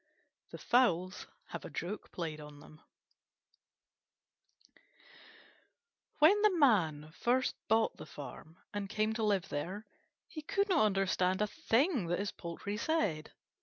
[0.49, 2.81] THE FOWLS HAVE A JOKE PLAYED ON THEM
[6.17, 9.85] When the Man first bought the farm and came to live there,
[10.27, 13.31] he could not understand a thing that his poultry said.